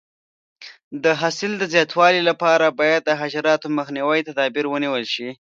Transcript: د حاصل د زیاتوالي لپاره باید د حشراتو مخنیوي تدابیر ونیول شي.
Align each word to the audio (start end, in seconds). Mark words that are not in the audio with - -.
د 1.03 1.05
حاصل 1.21 1.51
د 1.57 1.63
زیاتوالي 1.73 2.21
لپاره 2.29 2.65
باید 2.79 3.01
د 3.05 3.11
حشراتو 3.21 3.67
مخنیوي 3.77 4.19
تدابیر 4.29 4.65
ونیول 4.67 5.03
شي. 5.13 5.29